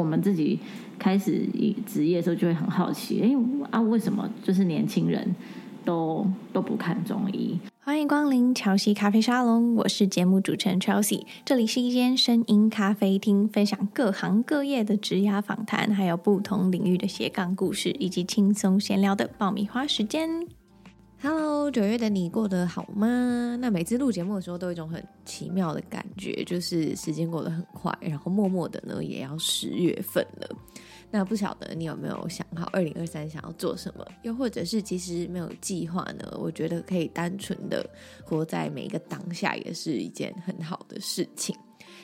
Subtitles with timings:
[0.00, 0.60] 我们自己
[0.96, 1.44] 开始
[1.84, 3.28] 职业的时候，就会很好奇，哎
[3.72, 5.34] 啊，为什么就是年轻人
[5.84, 7.58] 都都不看中医？
[7.82, 20.46] 欢迎光临乔西咖啡沙龙，我是节目主持人 Chelsea，这里是一间声音咖啡厅，分享各行各业的职涯访谈，还有不同领域的斜杠故事，以及轻松闲聊的爆米花时间。
[21.20, 23.56] Hello，九月的你过得好吗？
[23.60, 30.48] 那每次录节目的时候，都有一种很奇妙的感觉，就是时间过得很快，然后默默的呢，也要十月份了。
[31.10, 34.06] 那不晓得你有没有想好二零二三想要做什么？
[34.22, 36.38] 又或者是其实没有计划呢？
[36.38, 37.84] 我觉得可以单纯的
[38.24, 41.56] 活在每一个当下，也是一件很好的事情。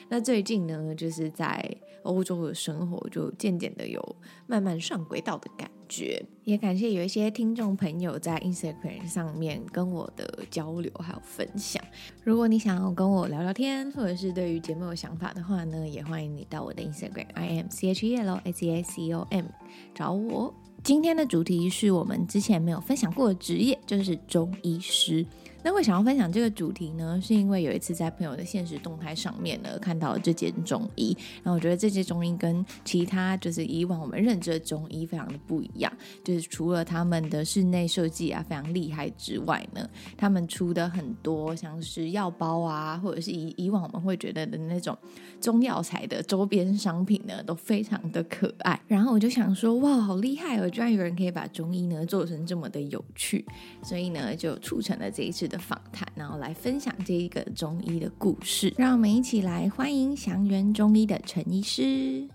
[0.09, 1.73] 那最近呢，就是在
[2.03, 6.25] 欧洲的生活，就渐渐的有慢慢上轨道的感觉。
[6.43, 11.83] 也感谢有一些听众朋友在 Instagram 上面跟我的交流还有分享。
[12.23, 19.45] 如果你想要跟我聊聊天，或者是对于节目有想法的话呢，也欢迎你到我的 Instagram I M C H E L S E A C O M
[19.93, 20.53] 找我。
[20.83, 25.25] 今天的主题是我们之前没有分享过的职业，就是中医师。
[25.65, 35.91] 那会想要分享这个主题呢，是因为有一次在朋友的现实动态上面呢，看到了这间中医，然后我觉得这间中医跟其他就是以往我们认知的中医非常的不一样，
[36.23, 44.95] 就是除了他们的室内设计啊非常厉害之外呢，他们出的很多像是药包啊，或者是以以往我们会觉得的那种
[45.41, 48.79] 中药材的周边商品呢，都非常的可爱。
[48.87, 53.43] 然后我就想说，哇，好厉害哦，居然有人可以把中医呢做成这么的有趣，
[53.81, 58.73] 所以呢就促成了这一次的访谈，然后来分享这一个中医的故事。
[58.77, 62.27] 让我们一起来欢迎祥源中医的陈医师。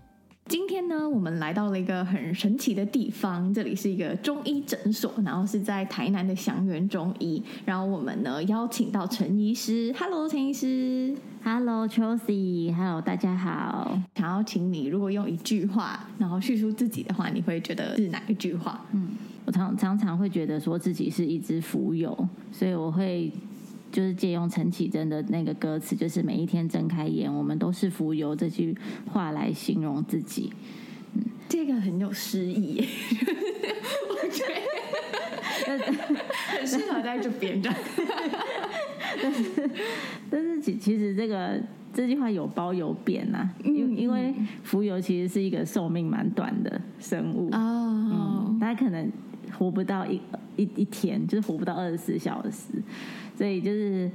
[0.47, 7.41] 今天呢，我们来到了一个很神奇的地方，这里是一个中医诊所，然后是在台南的祥源中医。
[7.63, 13.97] 然后我们呢邀请到陈医师，Hello，陈医师，Hello，Chelsea，Hello，大家好。
[14.15, 18.83] 想要请你，如果用一句话，然后叙述自己的话，你会觉得是哪一句话？
[18.91, 19.11] 嗯。
[19.45, 23.31] 我常常常会觉得说自己是一只浮游，所以我会
[23.91, 28.77] 就是借用陈绮贞的那个歌词，就是每一天睁开眼，我们都是浮游这句
[29.11, 30.53] 话来形容自己。
[31.15, 32.79] 嗯，这个很有诗意，
[34.09, 35.93] 我觉得
[36.57, 37.69] 很适合在这边的。
[39.21, 39.69] 但是，
[40.29, 41.59] 但是其其实这个
[41.93, 44.33] 这句话有褒有贬呐、啊，因为因为
[44.63, 49.11] 浮游其实是一个寿命蛮短的生物哦、嗯，大家可能。
[49.57, 50.19] 活不到一
[50.55, 52.73] 一一天，就是活不到二十四小时，
[53.35, 54.09] 所以就是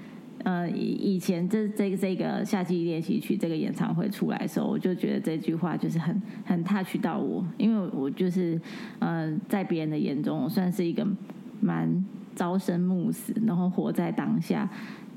[0.45, 8.61] 呃，以以前这这个这个夏季练习曲这个演唱会出来的时候，我就觉得这句话就是很很 touch 到我，因为我就是
[8.99, 11.07] 呃，在别人的眼中，我算是一个
[11.61, 12.05] 蛮
[12.35, 14.69] 朝生暮死，然后活在当下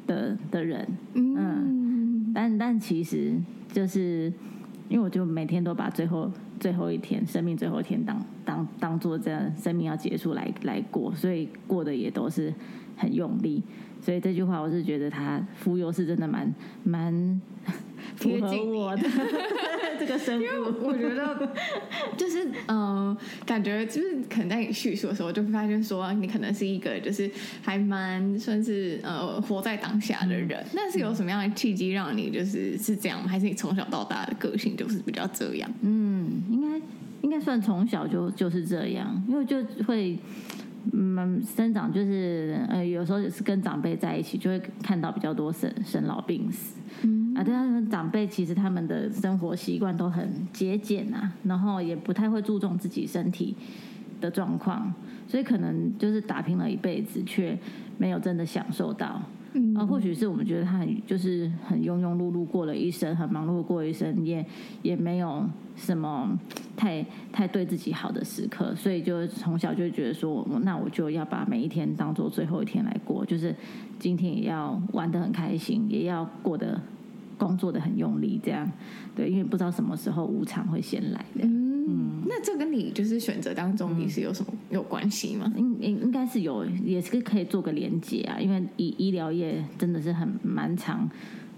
[0.07, 3.33] 的的人，嗯，嗯，但但其实
[3.71, 4.31] 就是。
[4.89, 12.53] 因为我就每天都把最后最后一天生命最后一天当当当做这样生命要结束来来过，所以过的也都是
[12.97, 13.63] 很用力。
[14.01, 16.53] 所以这句话我是觉得他蜉蝣是真的蛮
[16.83, 17.41] 蛮
[18.15, 19.03] 符合我的
[19.99, 20.73] 这个生物。
[20.81, 21.49] 我觉得
[22.17, 27.29] 就是嗯、呃，感觉就是可能在你叙述的时候，就会发现说你可能是一个就是
[27.61, 30.65] 还蛮算是呃活在当下的人。
[30.73, 33.27] 那是有什么样的契机让你就是是这样吗？
[33.27, 35.69] 还是你从小到大的个性就是比较这样？
[35.81, 36.81] 嗯，应该
[37.21, 40.17] 应该算从小就就是这样，因为就会。
[40.91, 46.79] 嗯，生长就是呃，有时候也是跟长辈在一起，就会看到比较多生生老病死。
[47.03, 53.55] 嗯啊，对他们长辈其实他们的生活习惯都很节俭啊，然后也不太会注重自己身体
[54.19, 54.93] 的状况，
[55.27, 57.57] 所以可能就是打拼了一辈子，却
[57.97, 59.21] 没有真的享受到。
[59.75, 64.45] 啊，或许是我们觉得他很就是很庸庸碌碌过了一生，很忙碌过一生，也
[64.81, 65.43] 也没有
[65.75, 66.37] 什么
[66.77, 73.55] 太太对自己好的时刻，所以就从小就觉得说，那我就要把每一天当做最后一天来过，就是
[73.97, 76.79] 今天也要玩得很开心，也要过得
[77.37, 78.69] 工作的很用力，这样
[79.15, 81.47] 对，因为不知道什么时候无常会先来的。
[82.39, 85.51] 那这跟你就是选择当中你是有什么有关系吗？
[85.57, 88.39] 应应应该是有，也是可以做个连接啊。
[88.39, 91.09] 因为医医疗业真的是很蛮长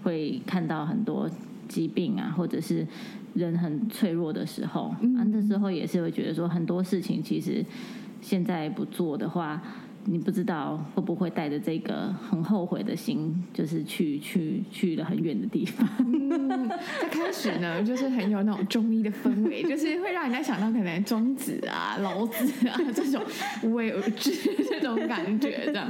[0.02, 1.30] 会看到很多
[1.68, 2.86] 疾病啊，或者是
[3.34, 7.64] 人很脆弱的时候，嗯、啊，那时候也是会觉得说很多事情其实
[8.20, 9.62] 现在不做的话。
[10.04, 15.88] 你不知道会不会带着这个很后悔的心，就是去去去了很远的地方。
[15.98, 23.22] 嗯，一开始呢， 就是很有那种中医的氛围，就是会让人家想到可能庄子啊、老子啊这种
[23.62, 24.32] 无为而治
[24.68, 25.88] 这种感觉这样。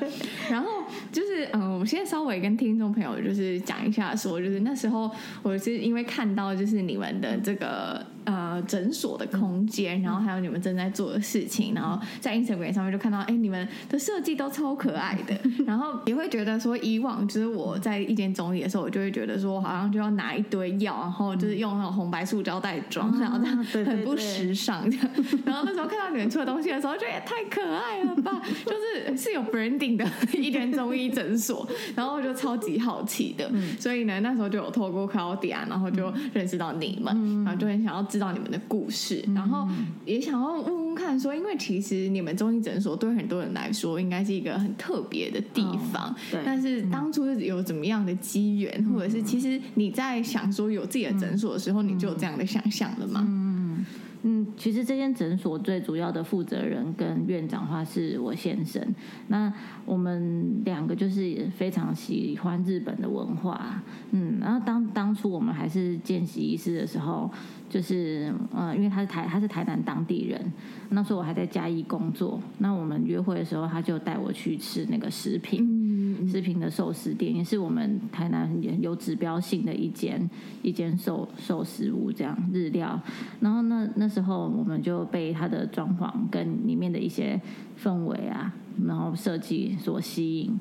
[0.50, 0.68] 然后
[1.10, 5.10] 就是嗯，我现在稍微跟听众朋友就是讲一下说，说就是那时候
[5.42, 8.04] 我是因为看到就是你们的这个。
[8.24, 15.36] 呃，诊所的空间，然后还有你们正在做的事情，然后在 Instagram 上面就看到，哎，你们的设计都超可爱的，
[15.66, 25.08] 然后也会觉得说，以往就是我在一间中医的时候，我就会觉得说，好像就要拿一堆药，然后就是用那种红白塑胶袋装，然后这样很不时尚这样。
[25.44, 31.66] 然后那时候看到你们出的东西的时候，觉得也太可爱了吧， 就是是有 branding 的一间中医诊所，
[31.96, 38.02] 然后我就超级好奇的，所以呢，那时候就有透过 Claudia，然后就认识到你们，然后就很想要。
[38.12, 39.66] 知道你们的故事，然后
[40.04, 46.10] 也想要问问看，说，因为其实你们中医诊所对很多人来说，应该是一个很特别的地方。
[46.10, 53.24] 哦、对，但是当初有怎么样的机缘，嗯、或者是其实你在想说有自己的诊所的时候，嗯、你就有这样的想象了吗？
[53.26, 53.86] 嗯
[54.24, 58.80] 嗯，其实这间诊所最主要的负责人跟院长的话是我先生。
[59.28, 59.52] 那
[59.84, 63.82] 我们两个就是非常喜欢日本的文化。
[64.10, 67.30] 嗯，然后当当初我们还是见习医师的时候。
[67.72, 70.52] 就是呃，因为他是台他是台南当地人，
[70.90, 72.38] 那时候我还在嘉义工作。
[72.58, 78.46] 那我们约会的时候，他就带我去吃那个食品，食品的寿司店，也是我们台南
[78.82, 80.28] 有指标性的一间
[80.60, 83.00] 一间寿寿司屋，这样日料。
[83.40, 87.40] 然后那那时候我们就被他的装潢跟里面的一些
[87.82, 88.52] 氛围啊，
[88.86, 90.60] 然后设计所吸引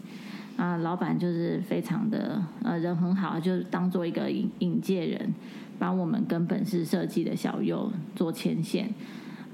[0.56, 0.78] 啊。
[0.78, 5.34] 老板就是非常的呃人很好，就当做一个引引介人。
[5.82, 8.88] 帮我们跟本市设计的小佑做牵线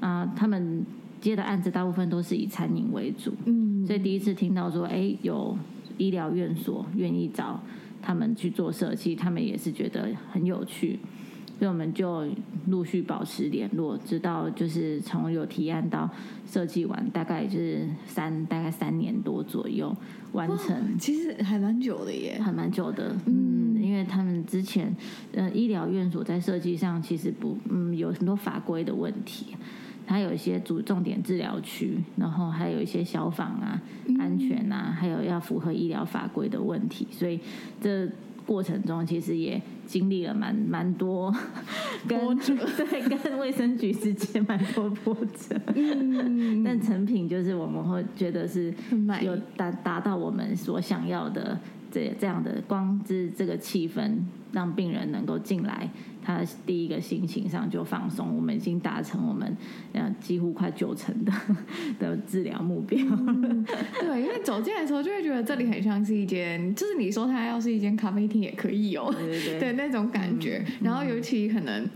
[0.01, 0.83] 啊，他们
[1.21, 5.57] 接的案子大部分都是以餐饮为主，嗯，所以第一次听到说，哎，有
[5.97, 7.63] 医疗院所愿意找
[8.01, 10.99] 他们去做设计，他们也是觉得很有趣。
[11.57, 12.23] 所以我们就
[12.67, 16.07] 陆续保持联络，直到就是从有提案到
[16.45, 19.95] 设计完，大概就是三大概三年多左右
[20.33, 20.95] 完成。
[20.99, 23.15] 其实还蛮久的耶，还蛮久的。
[23.25, 23.56] 嗯，因
[23.97, 24.95] 为他们之前
[25.33, 29.55] 呃医疗院所在设计上其实不嗯有很多法规的问题，
[30.05, 33.81] 它有一些主重点治疗区，然后还有一些消防啊、
[34.19, 37.39] 安全啊，还有要符合医疗法规的问题，所以
[37.81, 38.09] 这。
[38.47, 41.29] 过程中其实也经历了蛮蛮多
[42.07, 42.55] 波折，
[42.89, 45.59] 对，跟卫生局之间蛮多波折。
[45.75, 48.73] 嗯， 但成品就是我们会觉得是
[49.21, 51.59] 有达达到我们所想要的
[51.91, 54.17] 这这样的光之这个气氛，
[54.51, 55.89] 让病人能够进来。
[56.23, 59.55] 他第一个心情上就放松，我们已经达成我们
[59.93, 61.31] 呃几乎快九成的
[61.97, 62.99] 的治疗目标。
[63.09, 63.65] 嗯。
[64.01, 70.61] 对，因为走进来的时候就会觉得这里很像是一间，就是你说它要是一间咖啡厅也可以哦，对对对，对 那种感觉。
[70.67, 71.87] 嗯、然后尤其可能。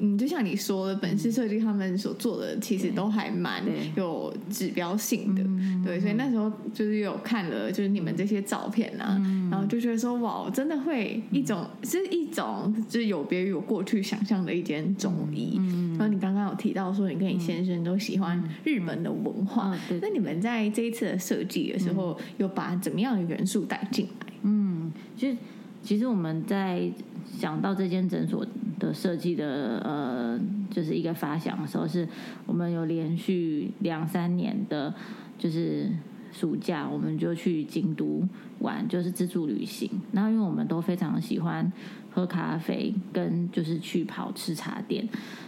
[0.00, 3.62] 嗯，就像你说的，本次设计他们所做的其实都还蛮
[3.96, 5.42] 有指标性的，
[5.84, 15.56] 对，对，所以那时候就是有看了，就是你们这些照片啊，嗯、然后就觉得说，哇，真的会一种是一种就是有别于我过去想象的一间中医。
[15.58, 24.26] 嗯、然后你刚刚有提到说，你跟你先生都喜欢日本的文化，嗯、那你们在这一次的设计的时候，有把怎么样的元素带进来？
[24.42, 25.36] 嗯，其实
[25.82, 26.88] 其实我们在
[27.36, 28.46] 想到这间诊所。
[28.78, 30.38] 的设计的呃，
[30.70, 32.06] 就是一个发想的时候，是
[32.46, 34.94] 我们有连续两三年的，
[35.36, 35.90] 就是
[36.30, 38.22] 暑假，我们就去京都
[38.60, 39.90] 玩，就是自助旅行。
[40.12, 41.72] 然后因为我们都非常喜欢
[42.12, 45.04] 喝咖啡，跟就是去跑吃茶店，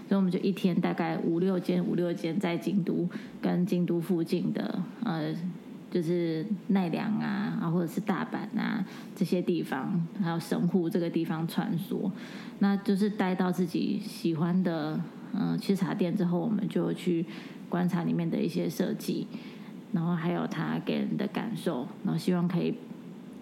[0.09, 3.08] 所以我们就一天大概五六间五六间在京都
[3.41, 5.32] 跟京都附近的呃。
[5.91, 8.85] 就是奈良啊，啊或者是大阪啊
[9.17, 12.11] 这些地方，还有神户这个地方穿梭，
[12.61, 15.01] 那就是待到自己喜欢的
[15.35, 17.27] 嗯吃茶店之后，我们就去
[17.69, 19.27] 观察里面的一些设计，
[19.93, 22.75] 然后还有他给人的感受，然后希望可以。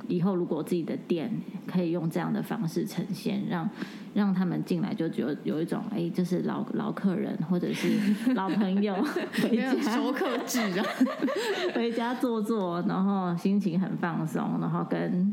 [0.08, 1.30] 以后如果自己的店
[1.66, 3.68] 可以用这样的方式呈现，让
[4.14, 7.88] 让他们进来就有有一种哎，就是老老客人或者是
[8.34, 8.94] 老朋友
[9.42, 10.84] 回家熟客制啊，
[11.74, 15.32] 回家坐坐，然后心情很放松，然后跟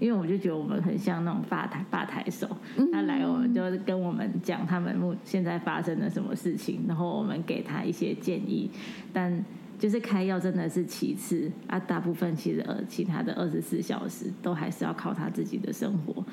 [0.00, 2.48] 因为我就觉得我们很像那种吧台吧台手，
[2.92, 8.70] 他来我们就跟我们讲他们目现在发生了什么事情，然后我们给他一些建议，
[9.12, 9.44] 但。
[9.78, 16.24] 就是开药真的是其次啊，大部分其实呃其他的二十四小时都还是要靠他自己的生活，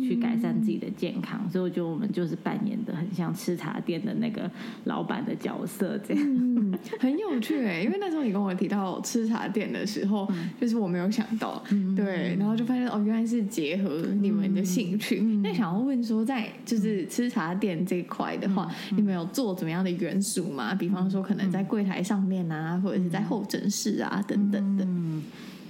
[0.00, 1.48] 去改善自己的健康。
[1.50, 4.50] 所以我觉得我们就是扮演的很像吃茶店的那个
[4.84, 7.82] 老板的角色，这样、嗯、 很有趣哎。
[7.82, 15.20] 因为那时候你跟我提到吃茶店的时候，嗯、就是我没有想到，嗯、对，然后就发现哦，原来是结合你们的兴趣。
[15.42, 20.74] 那、嗯、想要问说，在就是吃茶店这一块的话，嗯、你们有做怎么样的元素吗？
[20.74, 22.78] 比方说，可能在柜台上面啊。
[22.78, 24.84] 或者是在候诊室啊等等的。
[24.84, 25.22] 嗯，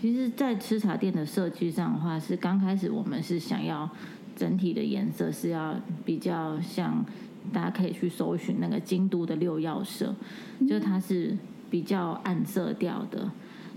[0.03, 3.89] 其实，在吃茶店的设计上的话，是刚开始我们是想要
[4.39, 7.05] 整体的颜色是要比较像
[7.53, 10.15] 大家可以去搜寻那个京都的六曜社，
[10.69, 11.37] 就它是
[11.69, 13.29] 比较暗色调的。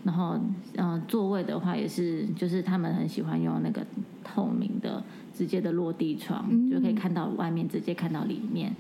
[0.04, 0.40] 然后，
[0.76, 3.86] 嗯、呃，座位的话也是，就是他们很喜欢用那个
[4.24, 5.04] 透明的、
[5.34, 8.76] 直接的落地窗，嗯、就可以看到外面，直接看到里面。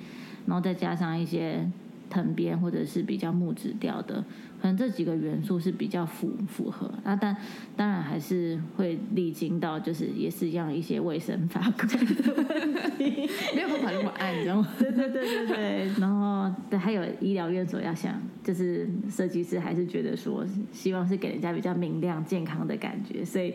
[0.47, 1.69] 然后再加上一些
[2.09, 4.23] 藤编或者是比较木质调的，
[4.61, 6.89] 可能这几个元素是比较符符合。
[7.03, 7.35] 那但
[7.75, 14.67] 当然还是会历经到，就是也是一样一些卫生法规的问题， 没有办法那么暗，你知道吗？
[14.77, 15.91] 对对对对对。
[15.99, 18.21] 然后对，还有医疗院所要想。
[18.43, 23.53] 就是设计师还是觉得说，希望是给人家比较明亮、健康的感觉，所以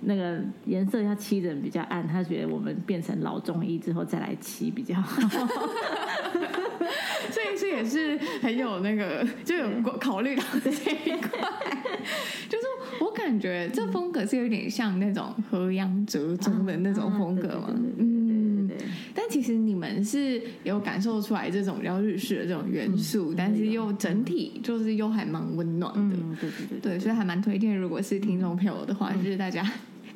[0.00, 2.04] 那个颜色要漆的比较暗。
[2.04, 5.22] 他觉得我们变成老中医之后再来漆比较好。
[7.30, 9.68] 所以这也是很有那个，就有
[10.00, 11.30] 考虑到这一块。
[12.48, 12.64] 就是
[13.00, 17.74] 我感觉这风格是有点像那种和洋折中的那种风格嘛。
[17.98, 18.70] 嗯。
[19.14, 29.64] 但其实你们是有感受出来这种比较日式的这种元素，嗯、但是又整体就是又还蛮温暖的，嗯、对对对，对，所以还蛮推荐，如果是听众朋友的话，嗯、就是大家。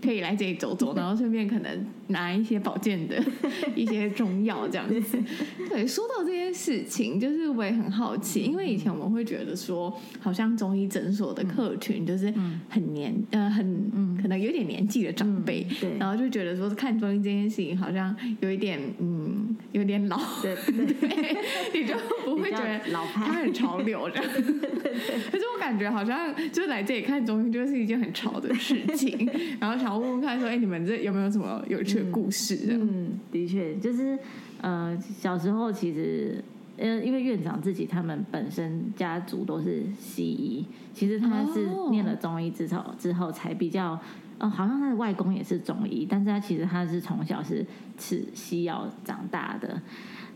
[0.01, 3.23] 可以来这里走走， 然后顺便可能拿一些保健的
[3.75, 5.19] 一些中药这样子。
[5.71, 12.33] 对，说到这件事情，就是我也很好奇，因为以前我们会觉得说，好像中医诊所的客群就是
[12.69, 21.37] 很年呃很可能有点年纪的长辈，对，然后就觉得说看中医这件事情好像有一点嗯有点老，对 对，
[21.73, 21.95] 你就
[22.27, 24.25] 不会觉得老派，他很潮流这样。
[24.31, 29.27] 可是我感觉好像就是来这里看中医就是一件很潮的事情，
[29.59, 29.79] 然后。
[29.79, 34.19] 想要问问看，说：“哎，你们这有没有什么有趣的故事？”嗯，嗯，的确，就是
[34.61, 36.43] 呃，小时候其实
[36.77, 40.65] 呃，因为院长自己他们本身家族都是西医，
[40.95, 43.99] 其实他是念了中医之后之后才比较，
[44.39, 47.65] 呃，好像他的外公也是中医，但是他其实他是从小是
[47.97, 49.81] 吃西药长大的。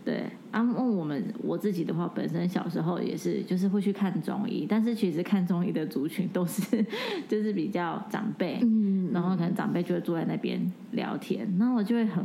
[0.05, 6.85] 对，啊，问我们我自己的话，本身小时候也是，就是会去看中医，但是其实看中医的族群都是，
[7.29, 10.59] 就是比较长辈，嗯，然后可能长辈就会坐在那边
[10.91, 12.21] 聊天，那我就会很，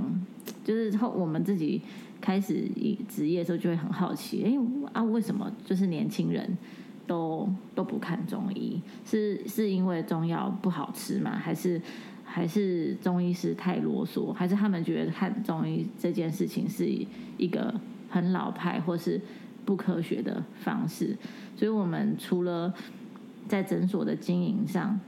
[0.64, 1.80] 就是后我们自己
[2.20, 4.52] 开始以职业的时候就会很好奇，哎
[4.92, 6.58] 啊，为什么就是年轻人
[7.06, 8.82] 都都不看中医？
[9.04, 11.30] 是是因为中药不好吃吗？
[11.30, 11.80] 还是？
[12.30, 16.86] 还是中医师太啰嗦，还是他们觉得看中医这件事情是
[17.38, 17.74] 一个
[18.10, 19.18] 很老派或是
[19.64, 21.16] 不科学的方式？
[21.56, 22.72] 所以，我们除了
[23.48, 25.00] 在诊所的经营上，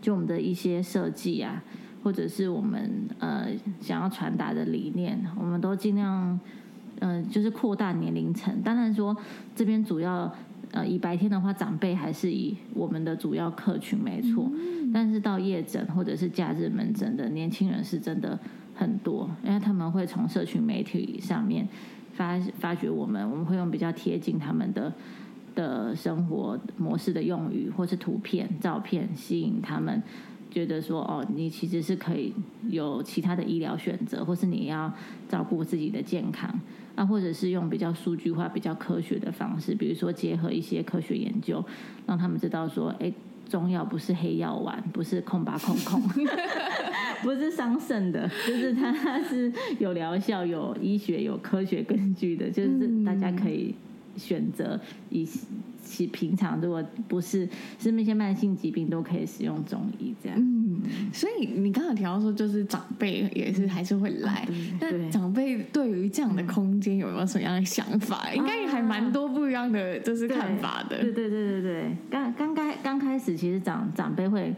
[0.00, 1.62] 就我们的一些设计啊，
[2.02, 3.48] 或者是我们呃
[3.80, 6.38] 想要传达的理念，我们都尽量
[6.98, 8.60] 嗯、就是扩大年龄层。
[8.62, 9.16] 当然说
[9.54, 10.34] 这边主要。
[10.70, 18.38] 呃，以白天的话，长辈还是以我们的主要客群没错，嗯、但是到夜诊或者是假日门诊的年轻人是真的
[18.74, 21.68] 很多，因为他们会从社群媒体上面
[22.14, 24.92] 发发掘我们，我们会用比较贴近他们的
[25.54, 30.02] 的生活模式的用语或是图片、照片吸引他们，
[30.52, 32.32] 觉得说哦，你其实是可以
[32.68, 34.92] 有其他的医疗选择，或是你要
[35.28, 36.60] 照顾自己的健康。
[36.94, 41.64] 啊，或者是用比较数据化、比较科学的方式，比如说结合一些科学研究，
[42.06, 43.10] 让他们知道说，哎，
[43.48, 46.02] 中药不是黑药丸，不是空吧空空，
[47.24, 53.74] 不是伤肾的，就是它是有疗效、有医学、有科学根据的，就是大家可以
[54.16, 55.40] 选择一些。
[55.84, 57.46] 其平常如果不是
[57.78, 60.38] 是那些慢性疾病，都可以使用中医这样。
[60.38, 60.80] 嗯，
[61.12, 64.46] 所以你刚刚提到说，就是长辈也是还是会来。
[64.80, 68.28] 那、嗯、长辈对于这样的空间有没有什么样的想法？
[68.30, 71.02] 嗯、应该还蛮多不一样的，就是看法的。
[71.02, 74.54] 对对对对对，刚刚开刚开始，其实长长辈会。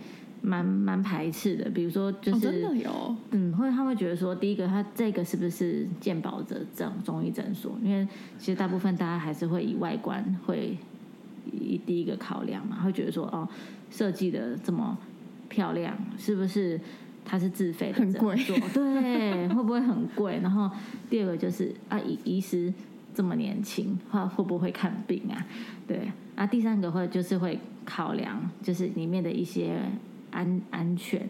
[0.47, 7.79] 蛮蛮排斥的，比如说就是，哦、真的有，嗯，会他会觉得说，第一个他这个是不是健保者这种中医诊所？
[7.83, 8.07] 因为
[8.39, 10.77] 其实大部分大家还是会以外观会
[11.51, 13.49] 以第一个考量嘛，会觉得说哦，
[13.91, 14.99] 设计的这么
[15.49, 16.79] 漂亮，是不是
[17.25, 18.55] 它是自费的诊所？
[18.75, 20.41] 对，会不会很贵？
[20.43, 20.71] 然后
[21.09, 22.71] 第二个就是啊，医医师
[23.15, 25.47] 这么年轻，他会不会看病啊？
[25.89, 29.79] 对，啊，第三个会就是会考量，就是里面的一些。
[30.35, 31.27] 安安全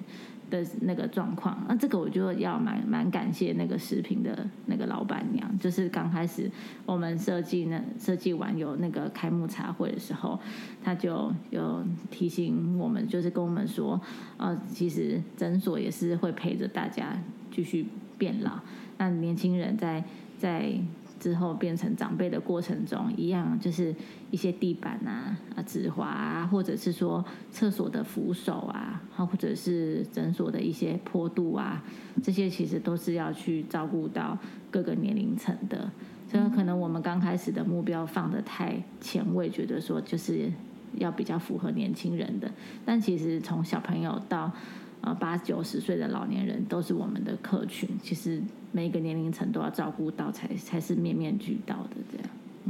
[0.50, 6.50] 的那个状况，那这个我就要蛮蛮感谢那个食品的那个老板娘，就是刚开始
[6.86, 10.40] 我们设计那设计完有那个开幕茶会的时候，
[10.82, 14.00] 他就有提醒我们，就是跟我们说，
[14.38, 17.86] 呃，其实诊所也是会陪着大家继续
[18.18, 18.60] 变老，
[18.98, 20.02] 那年轻人在
[20.38, 20.78] 在。
[21.24, 23.94] 之后变成长辈的过程中，一样就是
[24.30, 31.82] 一些地板啊、啊止滑啊，或者是说厕所的扶手啊，或者是诊所的一些坡度啊，
[32.22, 34.36] 这些其实都是要去照顾到
[34.70, 35.90] 各个年龄层的。
[36.30, 40.52] 所以可能我们刚开始的目标放得太前卫，觉得说就是
[40.98, 42.52] 要比较符合年轻人的，
[42.84, 44.52] 但其实从小朋友到
[45.04, 48.42] 呃八九十岁的老年人都是我们的客群，其实
[48.72, 52.28] 每一个年龄层都要照顾到才，才才是面面俱到的这样。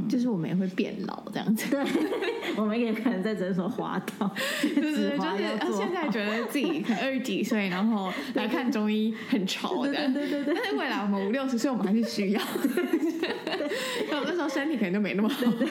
[0.09, 1.81] 就是我们也会变老这样子，对，
[2.59, 4.29] 我们也可能在诊所滑倒，
[4.61, 10.53] 对对对，就是现在觉得自己二十几岁，然后来看中医很潮的，对对对对。
[10.53, 12.41] 但是未来我们五六十岁，我们还是需要，
[14.11, 15.65] 那 那时候身体可能就没那么好，对，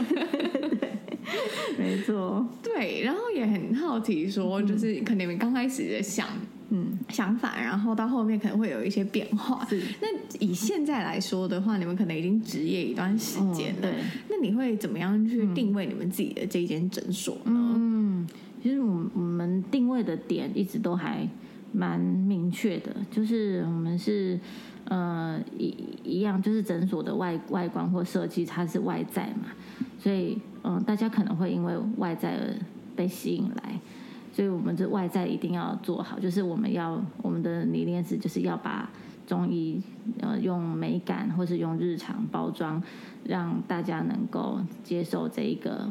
[1.76, 2.49] 没错。
[2.62, 6.26] 对，然后也很好奇说，就是可能你们刚开始的想。
[7.08, 9.64] 嗯，想法，然后到后面可能会有一些变化。
[9.66, 10.08] 是，那
[10.38, 13.82] 以现在来说的话，你们可能已经职业一段时间了。
[13.82, 13.94] 对，
[14.28, 17.75] 那你会怎么样去定位你们自己的这一间诊所呢？
[17.76, 18.26] 嗯，
[18.62, 21.28] 其实我我们定位的点一直都还
[21.73, 24.38] 蛮明确的，就是我们是
[24.84, 29.49] 呃一一样，就是诊所的外外观或设计，它是外在嘛，
[29.99, 32.54] 所以嗯、呃，大家可能会因为外在而
[32.96, 33.78] 被吸引来。
[34.34, 38.90] 所以，我们这外在一定要做好，就是我们要我们的理念是，就是要把
[39.28, 39.80] 中医
[40.18, 42.82] 呃用美感或是用日常包装，
[43.24, 45.88] 让大家能够接受这一个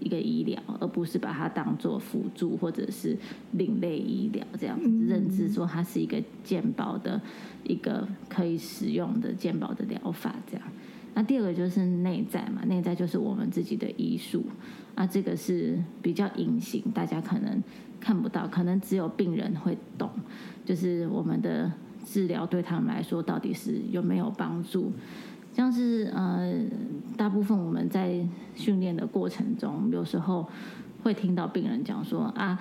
[0.00, 3.16] 一个医疗，而不是把它当做辅助或者是
[3.52, 7.20] 另类医疗这样子认知，说它是一个健保的
[7.62, 10.66] 一个可以使用的健保的疗法这样。
[11.14, 14.42] 那第二个就是内在嘛，内在就是我们自己的医术。
[14.94, 17.62] 啊，这个是比较隐形，大家可能
[18.00, 20.10] 看不到，可能只有病人会懂。
[20.64, 21.70] 就是我们的
[22.04, 24.92] 治疗对他们来说到底是有没有帮助？
[25.52, 26.52] 像是呃，
[27.16, 28.18] 大部分我们在
[28.54, 30.48] 训练的过程中，有时候
[31.02, 32.58] 会听到病人讲说啊，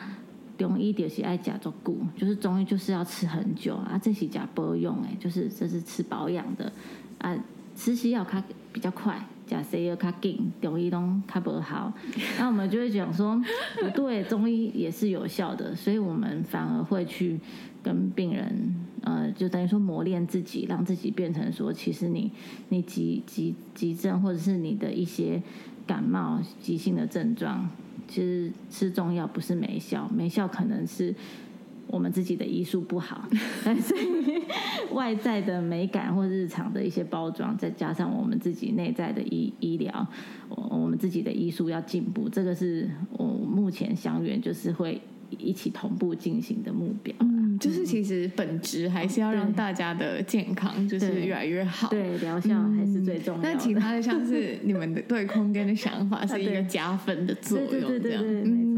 [0.58, 6.72] 中医就是爱假作故，就是中医就是要吃很久啊，这是假不用哎，就是这是吃保养的
[7.18, 7.36] 啊，
[7.76, 9.28] 吃西药它比较快。
[9.46, 11.94] 假设要较紧，中医都较不好，
[12.40, 13.42] 那我们就会讲说
[13.80, 17.40] 不对，中医也是有效的，所以我们反而会去
[17.84, 22.32] 跟病人，呃，就等于说磨练自己，让自己变成说，其实你
[22.70, 25.42] 你急急急症或者是你的一些
[25.86, 27.70] 感冒急性的症状，
[28.08, 31.14] 其实吃中药不是没效，没效可能是。
[31.94, 33.30] 我们自己的医术不好，
[33.64, 33.94] 但是
[34.94, 40.08] 外在的美感或日常的一些包装，再加上我们自己内在的医医疗，
[40.50, 47.14] 我我们自己的医术要进步，这个是我目前祥源就是会一起同步进行的目标。
[47.20, 53.50] 嗯，就是其实本质还是要让大家的健康就是越来越好，对，疗效还是最重要的。
[53.50, 57.70] 那、嗯、其他的像是你们的对空间的想法 是一个加分的作用，
[58.02, 58.73] 这样，对对对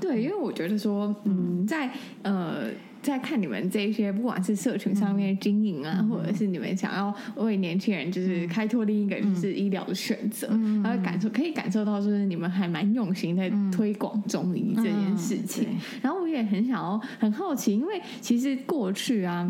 [0.00, 1.90] 对，因为我觉得说，嗯，在
[2.22, 2.64] 呃，
[3.02, 15.68] 在看你们这些，不管是社群上面的经营啊，嗯、或者是你们想要为年轻人就是开拓另一个就是医疗的选择，嗯、然后感受可以感受到，就是你们还蛮用心在推广中医这件事情。
[15.70, 19.48] 嗯、然后我也很想要很好奇，因为其实过去啊。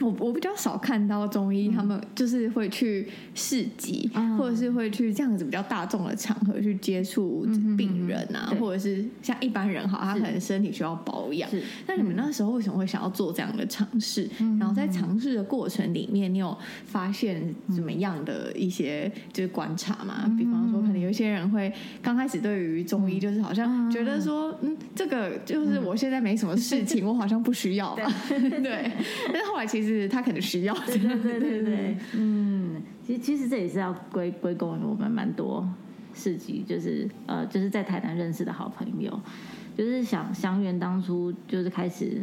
[0.00, 7.46] 我我比较少看到中医，他们就是会去市集，嗯、或者是会去这样子比较大众的场合去接触
[7.78, 11.48] 病人啊，嗯、或者是像一般人哈，他可能身体需要保养。
[11.86, 14.28] 那你们那时候为什么会想要做这样的尝试？
[14.40, 20.24] 嗯、然后在尝试的过程里面，你有发现怎么样的一些就是观察吗？
[20.26, 28.12] 嗯、比方说，可能有一些人会刚开始对于中医就是好像觉得说，嗯，这个就是我现在没什么事情，嗯、 我好像不需要吧？
[28.28, 28.90] 对，
[29.32, 29.83] 但是后来其实。
[29.84, 35.68] 是他可能需要，对对对对对，嗯，其实其实这也是要归归功于我们蛮多
[36.14, 39.20] 事迹，就是呃，就是在台南认识的好朋友，
[39.76, 42.22] 就是想祥源当初就是开始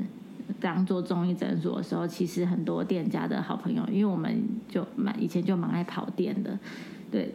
[0.59, 6.57] 当做中医诊所的时候，其实很多店家的好朋友，因为我们就蛮以前就蛮爱跑店的，
[7.11, 7.33] 对，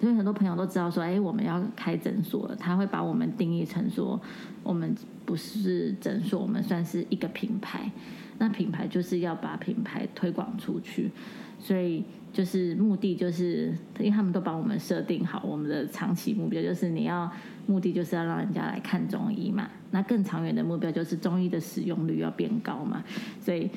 [0.00, 4.20] 所以很多朋友都知道说，哎，我们要开诊所了，他会把我们定义成说，
[4.62, 7.90] 我们不是诊所，我们算是一个品牌。
[8.38, 11.10] 那品牌就是要把品牌推广出去，
[11.58, 17.30] 所以就是目的就是，因为他们都帮我们设定好我们的长期目标，就是你要
[17.66, 19.68] 目的就是要让人家来看中医嘛。
[19.92, 23.04] 那更长远的目标就是中医的使用率要变高嘛。
[23.40, 23.70] 所以，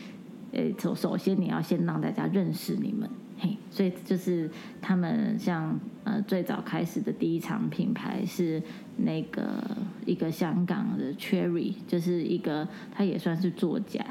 [0.52, 4.50] 呃，首首先你要先让大家认识你们，嘿，所以就是
[4.82, 8.60] 他们像呃最早开始的第一场品牌是
[8.98, 9.64] 那个
[10.08, 14.04] 一个香港的 Cherry，就是一个他也算是作家。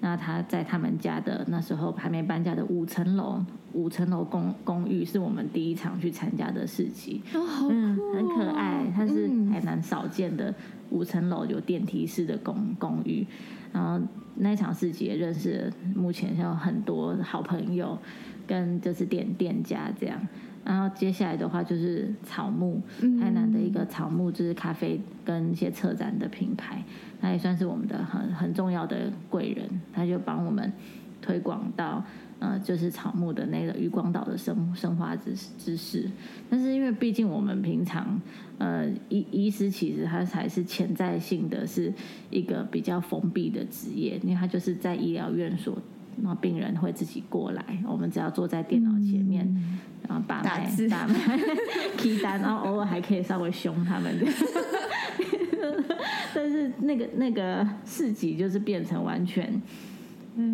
[0.00, 10.54] 那他在他们家的那时候还没搬家的五层楼，五层楼公公寓是我们第一场去参加的市集，哦好哦、嗯，很可爱，它是还蛮少见的
[10.90, 13.26] 五层楼有电梯式的公公寓。
[13.72, 14.00] 然后
[14.36, 17.98] 那一场市集也认识了目前有很多好朋友，
[18.46, 20.20] 跟就是店店家这样。
[20.64, 22.80] 然后接下来的话就是草木，
[23.20, 26.82] 台南的一个草木就是咖啡跟一些策展的品牌，
[27.20, 30.72] 那也算是我们的很很重要的贵人，他就帮我们
[31.20, 32.04] 推广到
[32.38, 36.10] 呃就是草木的那个渔光岛的生生花知知识。
[36.50, 38.20] 但是因为毕竟我们平常
[38.58, 41.92] 呃医医师其实他才是潜在性的是
[42.30, 45.76] 一个比较封闭的职业，因为他就是在医疗院所。
[46.22, 51.14] 然后病人会自己过来，我们只要坐在电脑前面，嗯、然后把脉、打脉、
[51.98, 54.16] key 单，然后偶尔还可以稍微凶他们。
[56.34, 59.60] 但是那个那个市集就是变成完全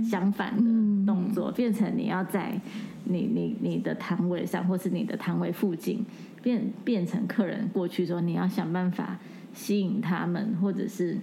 [0.08, 0.62] 相反的
[1.06, 2.58] 动作，嗯、变成你要在
[3.04, 6.04] 你你你的摊位上，或是你的摊位附近，
[6.42, 9.18] 变变成客人过去说，你要想办法
[9.52, 11.18] 吸引他们，或者是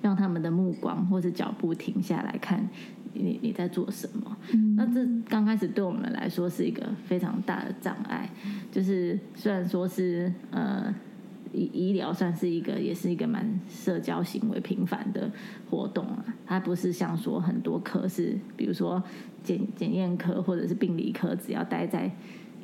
[0.00, 2.68] 让他们的目光或是脚步停下来看。
[3.14, 4.36] 你你在做什么？
[4.54, 8.26] 嗯、那这刚开始对我们来说是一个非常大的障碍。
[8.70, 10.94] 就是虽然说是呃
[11.52, 15.30] 医医疗算是一个，也是一个蛮社交行为频繁的
[15.70, 16.24] 活动啊。
[16.46, 19.02] 它不是像说很多科是，比如说
[19.44, 22.10] 检检验科或者是病理科，只要待在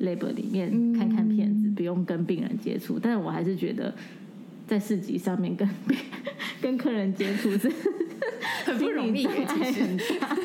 [0.00, 2.98] lab 里面看看片子，嗯、不用跟病人接触。
[2.98, 3.94] 但是我还是觉得
[4.66, 5.68] 在市集上面跟
[6.60, 7.70] 跟客人接触是。
[8.64, 10.36] 很不容易，很大。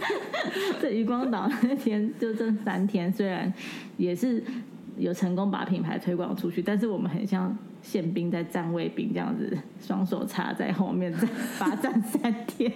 [0.79, 3.51] 这渔 光岛那天就这三天，虽然
[3.97, 4.41] 也是
[4.97, 12.72] 有成功把品牌推广出去，但是我们很像宪兵在站卫兵这样子，双手插在后面在罚站三天，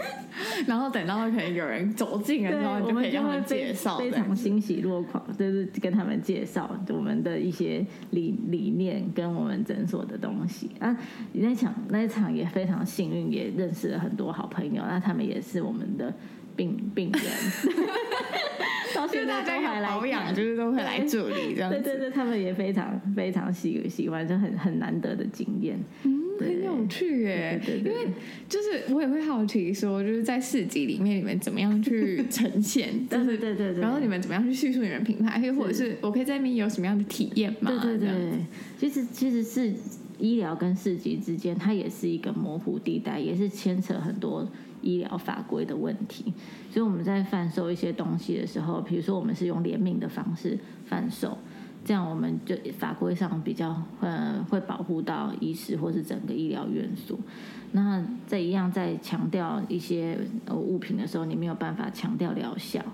[0.68, 10.94] 然后等到可能有人走近了之后，就可以让他们介绍，非常欣喜若狂，就是跟他们介绍我们的一些理理念跟我们诊所的东西啊。
[11.32, 16.14] 那场那一场也非常幸运，也认识了很多好朋友，那他们也是我们的。
[16.56, 17.22] 病病人，
[18.94, 21.70] 到现在都还来保养，就是都会来这里这样。
[21.70, 25.78] 对对对，他们也非常非常喜喜欢，就很很难得的经验。
[26.04, 27.60] 嗯，很有趣耶。
[27.64, 28.06] 对因为
[28.48, 33.06] 就是我也会好奇说，就是在市集里面，你们怎么样去 呈现？
[33.08, 33.80] 对对对对。
[33.80, 35.52] 然后你们怎么样去叙述你们品牌？
[35.52, 37.70] 或者是我可以在那边有什么样的体验吗？
[37.82, 38.32] 对对对，
[38.78, 39.72] 其实其实是
[40.18, 44.46] 医疗跟市集之间，它也是一个模糊地带，也是牵扯很多。
[44.82, 46.32] 医疗法规的问题，
[46.70, 51.38] 所以我们在贩售一些东西的时候，比如说我们是用联名的方式贩售，
[51.84, 57.18] 这样我们就法规上比较呃会保护到医师或是整个医疗院所。
[57.72, 60.18] 那这一样在强调一些
[60.50, 62.84] 物品的时候，你没有办法强调疗效，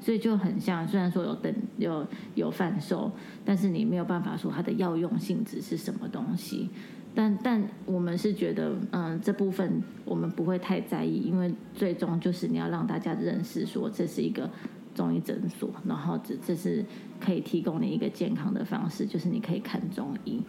[0.00, 3.12] 所以就很像，虽然说有等有有贩售，
[3.44, 6.70] 但是你没有办法说它的药用性质是什么东西。
[7.16, 14.48] 但但我们是觉得，嗯，这部分我们不会太在意，因为最终就是你要让大家认识说这是一个
[14.94, 16.84] 中医诊所，然后这这是
[17.18, 20.40] 可以提供你一个健康的方式，就是你可以看中医，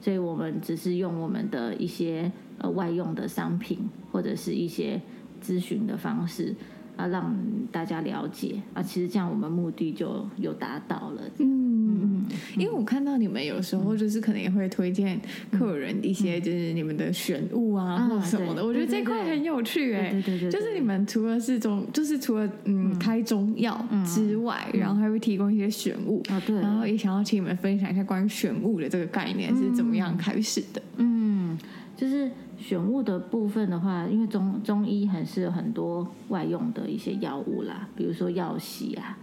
[0.00, 3.78] 所以我们只是用我们的一些呃外用的商品
[4.10, 5.00] 或者是一些
[5.40, 6.54] 咨询的方式。
[6.96, 7.36] 啊，让
[7.70, 11.20] 大家了解啊，其实这样我们目的就有达到了。
[11.40, 11.65] 嗯，
[12.00, 12.24] 嗯，
[12.56, 18.64] 因为我看到你们有时候就是可能也会推荐客人一些就是你们的选物啊，或什么的。
[18.64, 26.56] 我觉得这块很有趣哎，对对对，就是你们除了是中，就是除了嗯开中药之外，然后还会提供一些选物啊，对。
[26.56, 30.82] 然后也想要请你们分享一下关于选物的这个概念是怎么样开始的。
[30.96, 31.58] 嗯，
[31.96, 32.30] 就是。
[32.58, 39.16] 选物的部分的话，因为中中医还是有很多外用的一些药物啦，比如说药洗啊、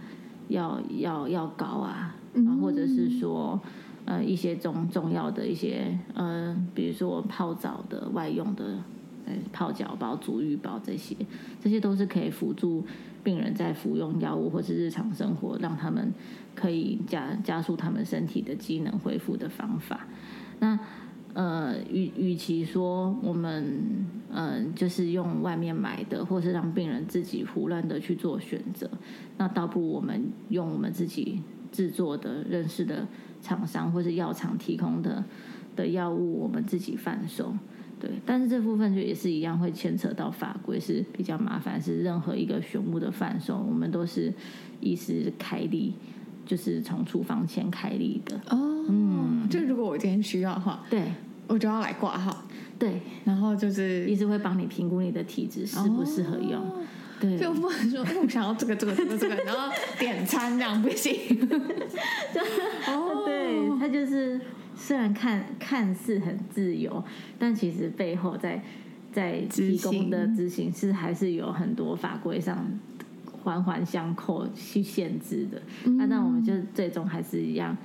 [0.46, 3.60] 药药药膏啊，然后或者是说
[4.04, 8.78] 呃一些中重要的一些呃，比如说泡澡的外用的
[9.26, 11.16] 呃泡脚包、足浴包这些，
[11.60, 12.84] 这些都是可以辅助
[13.22, 16.12] 病人在服用药物或是日常生活，让他们
[16.54, 20.06] 可以加加速他们身体的机能恢复的方法。
[20.60, 20.78] 那
[21.32, 23.64] 呃，与与其说我们
[24.30, 28.88] 嗯、呃，就是用外面买的，或是让病人自己胡乱的去做选择，
[29.36, 31.40] 那倒不如我们用我们自己
[31.74, 33.04] 制作的、认识的
[33.42, 35.22] 厂商或是药厂提供的
[35.74, 37.52] 的药物，我们自己贩售。
[37.98, 41.82] 对，但是这部分就也是一样，会牵扯到法规，是比较麻烦。
[41.82, 44.32] 是任何一个选物的贩售，我们都是
[44.80, 45.94] 医师开立，
[46.46, 48.36] 就是从处方签开立的。
[48.50, 51.02] 哦，嗯，就如果我今天需要的话，对。
[51.46, 52.42] 我就要来挂号，
[52.78, 56.78] 对，然后就是医师会帮你评估你的体质适不适合用，哦、
[57.24, 61.14] 对，就不能说我想要这个这个这个这个，然后点餐这样不行。
[62.86, 64.40] 哦，对，他就是
[64.76, 67.02] 虽然看看似很自由，
[67.38, 68.62] 但其实背后在
[69.12, 72.66] 在提供的执行是还是有很多法规上
[73.42, 75.62] 环环相扣去限制的。
[75.84, 77.76] 那、嗯、那我们就最终还是一样。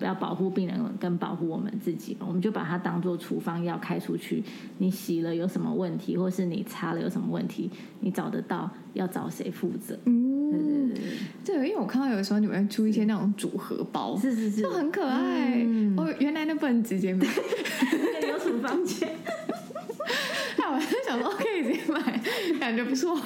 [0.00, 4.42] 要保护病人跟保护我们自己，我们就把它当做处方药开出去。
[4.78, 7.70] 你洗了有什么问题，或是你擦了有什么问题，
[8.00, 9.98] 你找得到要找谁负责？
[10.04, 11.04] 嗯，对对
[11.44, 15.54] 对，对，因为我看到有的时候你们出一些那种组合包，是是是，就很可爱。
[15.64, 17.26] 嗯、哦，原来那不能直接买，
[18.28, 19.08] 有处方间。
[20.56, 22.20] 那我就想说可以直接买，
[22.58, 23.18] 感觉不错。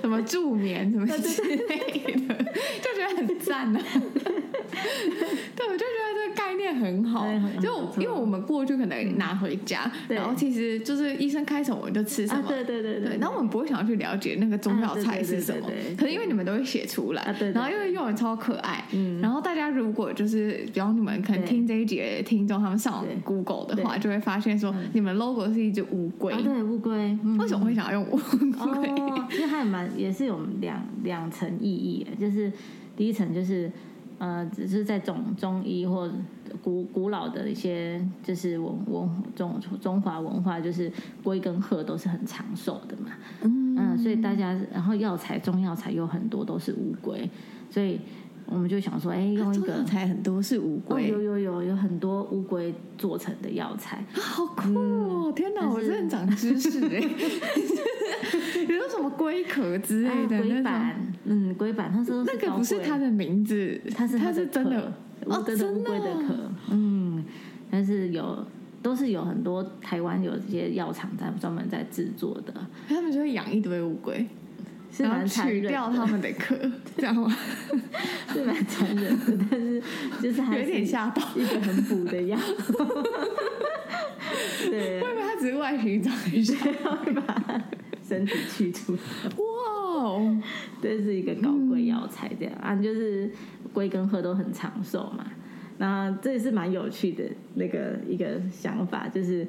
[0.00, 1.76] 什么助眠什么之类
[2.26, 2.34] 的，
[2.80, 4.02] 就觉得很赞呢、啊。
[5.56, 7.26] 对，我就觉得这个概念很好。
[7.60, 12.42] 就因为我们过去可能拿回家，然后其实就是医生开什么我们就吃什么。
[12.48, 13.18] 对对对对。
[13.18, 15.66] 然后我们不会想要去了解那个中药材是什么。
[15.96, 17.22] 可是因为你们都会写出来，
[17.54, 18.84] 然后因为用的超可爱。
[19.20, 26.34] 然后大家如果就是，比方你们可能听这一集的听众，他们上 Google 的话，就会发现说，你们 logo 是一只乌龟。
[26.42, 27.18] 对，乌龟。
[27.38, 28.88] 为什么会想要用乌龟？
[29.36, 32.52] 因为它也蛮也是有两两层意义，就是
[32.96, 33.70] 第一层就是。
[34.20, 36.08] 呃，只是在中中医或
[36.62, 40.92] 古古老的一些，就是文文中中华文化，就是
[41.24, 43.10] 龟跟鹤都是很长寿的嘛。
[43.42, 47.28] 嗯，嗯，所以大家，然后药材中药材有很多都是乌龟，
[47.68, 47.98] 所以。
[48.52, 55.32] 我们就想说，哎，用一个材很多是乌龟，有有有有很多乌龟做成的药材，好酷哦！
[55.36, 56.98] 天哪，我真的长知识哎！
[58.68, 61.00] 有什么龟壳之类的龟板，
[61.32, 64.92] 嗯，龟板，他说那个不是他的名字，他是他是真的
[65.26, 66.34] 哦，真的乌龟的壳，
[66.72, 67.24] 嗯，
[67.70, 68.44] 但是有
[68.82, 72.52] 都是有很多台湾有这些药厂在专门在制作的，
[72.88, 74.26] 他们就会养一堆乌龟。
[74.98, 76.56] 然后取掉他们的壳，
[76.98, 77.32] 这样吗？
[78.32, 79.80] 是蛮残忍的，但是
[80.20, 82.36] 就是有点吓到，一个很补的药。
[84.68, 86.56] 对， 会不会它只是外形长一下，
[87.06, 87.62] 会把
[88.02, 88.94] 身体去除？
[88.94, 90.42] 哇哦，
[90.80, 93.30] 这是一个高贵药材，这样啊，就是
[93.72, 95.24] 龟跟鹤都很长寿嘛。
[95.78, 99.46] 那这也是蛮有趣的那个一个想法，就是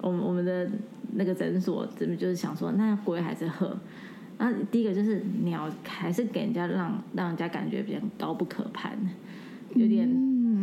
[0.00, 0.70] 我们我们的
[1.14, 3.76] 那个诊所，怎么就是想说，那龟还是鹤？
[4.38, 8.96] 那第一个就是鸟，还是给人家让让人家感觉比较高不可攀，
[9.74, 10.08] 有点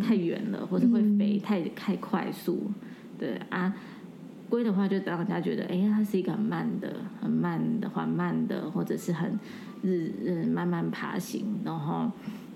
[0.01, 2.71] 太远了，或者会飞太太快速。
[3.17, 3.75] 对啊，
[4.49, 9.39] 龟的话就让人家觉得，哎，它是一个很慢的、很慢的、缓慢的，或者是很
[9.81, 12.11] 日日慢慢爬行，然后。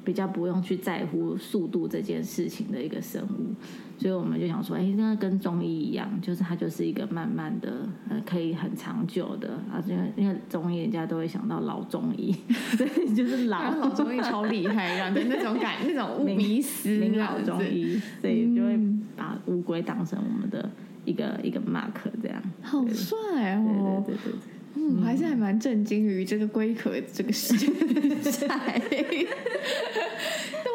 [0.06, 3.56] 比较不用去在乎速度这件事情的一个生物，
[3.98, 9.82] 所以我们就想说，哎，那跟中医一样，就是它就是一个慢慢的，呃，可以很长久的啊。
[9.88, 12.36] 因为因为中医人家都会想到老中医，
[12.76, 18.78] 所以就是老老中医超厉害，然后那种感那种迷思， 老中医，所以就会
[19.16, 20.70] 把乌龟当成我们的
[21.06, 22.42] 一个一个 mark 这样。
[22.62, 24.04] 好帅哦！
[24.06, 24.40] 对对对对。
[24.76, 27.72] 嗯，我还是还蛮震惊于这个龟壳这个 事情。
[27.78, 28.48] 对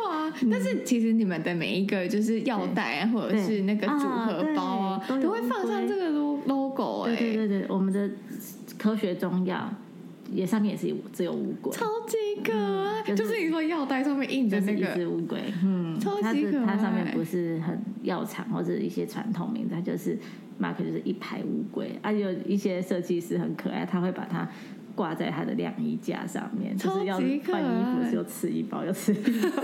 [0.08, 7.02] 啊，但是其实你们的每一个就是药袋啊，或者是那个组合包啊，都会放上这个 logo。
[7.08, 8.08] 哎，对对对，我们的
[8.78, 9.68] 科学中药
[10.30, 13.14] 也上面也是只有乌龟，超级可爱。
[13.14, 16.66] 就是你说药袋上面印的那个一只乌龟，嗯，超级可爱。
[16.66, 20.18] 它上面不是很药厂或者一些传统名字，它就是。
[20.60, 24.48] 马克就是一排乌龟，啊，有一些设计师很可爱，他会把它
[24.92, 29.62] 挂在他的晾衣架上面，就是要换衣服就吃一包，又吃一包，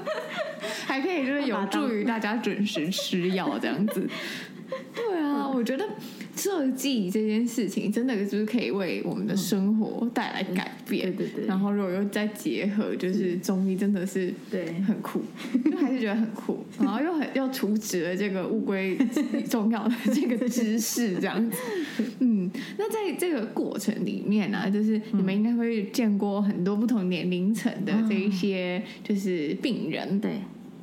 [0.84, 4.06] 还可以就是有助于大家准时吃药这样子。
[4.94, 5.88] 对啊，我觉得。
[6.38, 11.46] 设计这件事情真的就是可以为我们的生活带来改变，对对对。
[11.46, 15.20] 然后如果又再结合，就是中医真的是对很酷，
[15.68, 16.64] 就还是觉得很酷。
[16.78, 18.96] 然后又很又储值了这个乌龟
[19.50, 21.58] 重要的这个知识，这样子。
[22.20, 22.48] 嗯，
[22.78, 30.38] 那在这个过程里面呢，就是你们应该会见过很多不同年龄层的这一些就是病人，对。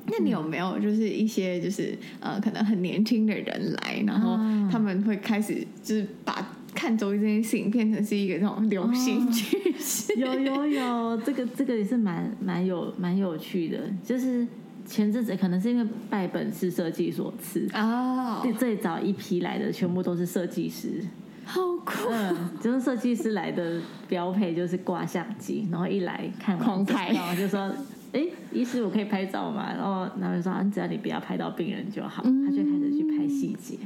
[0.07, 4.37] 那你有没有就是一些就是呃可能很年轻的人来，然后
[4.71, 10.13] 他们会开始就是把看中医这件事情变成是一个这种流行趋势？
[10.13, 10.17] 哦？
[10.17, 13.79] 有有有，这个这个也是蛮蛮有蛮有趣的。
[14.03, 14.45] 就是
[14.85, 21.01] 前阵子可能是因为拜本是设计所赐啊，最最早一批来的全部都是设计师，
[21.45, 22.09] 好酷。
[22.11, 27.73] 嗯，就是设计师来的标配就是挂相机，然后一来看完然后就说。
[28.15, 29.73] 哎，医师，我可以拍照吗？
[29.75, 32.23] 然后他们说，只要你不要拍到病人就好。
[32.25, 33.77] 嗯、他就开始去拍细节，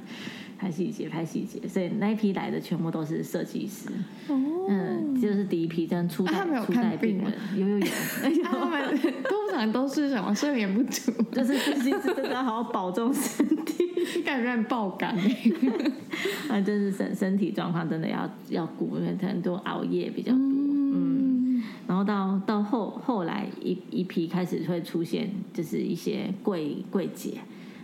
[0.56, 1.68] 拍细节，拍细节。
[1.68, 3.90] 所以那一批来的全部都是设计师。
[4.28, 7.88] 哦，嗯，就是第一批真初代、啊、他初代病人，有有有。
[8.44, 13.84] 他们通常都是什么睡眠不足，就是设计师真的要好好保重身体，
[14.24, 15.18] 感觉很爆肝。
[16.50, 20.40] 啊，就是身身体状况真的要要顾，因为很多熬夜比较多。
[20.40, 20.69] 嗯。
[21.90, 27.40] 嗯然后到到后后来一一批开始会出现，就是一些柜柜姐，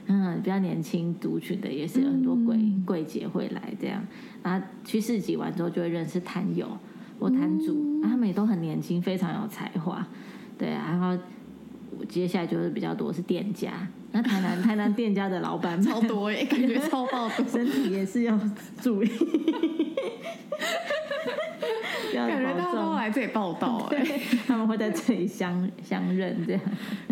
[0.06, 4.06] 嗯，比较年轻族群的也是有很多柜柜姐会来这样。
[4.44, 6.68] 然后去市集完之后就会认识摊友
[7.20, 10.06] 或摊主，嗯啊，他们也都很年轻，非常有才华。
[10.56, 11.18] 对啊，然后
[12.08, 18.40] 接下来就是比较多是店家，那台南台南店家的老板超多耶，感觉超爆多， 身体也是要
[18.80, 19.10] 注意。
[22.14, 24.04] 感觉大家都来这里报道， 哎，
[24.48, 26.62] 他们会在这里相相认，这样。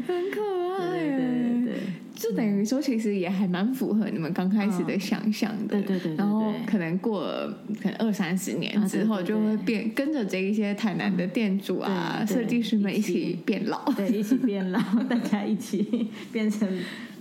[0.08, 0.41] 很可
[0.73, 0.89] 爱。
[0.89, 1.73] 对对对，对，
[2.15, 5.79] 就等于说，其实也还蛮符合你们刚开始的想象的。
[5.79, 13.39] 对对对，然后可能过了可能二三十年之后，就会变跟着这一些台南的店主啊、设计师们一起。
[13.45, 16.67] 变老，对，一起变老， 大家一起变成